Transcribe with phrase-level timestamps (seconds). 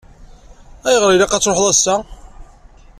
[0.87, 1.95] Ayɣer i ilaq ad tṛuḥeḍ ass-a?